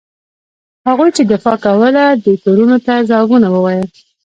[0.87, 3.87] هغوی چې دفاع کوله دې تورونو ته ځوابونه وویل.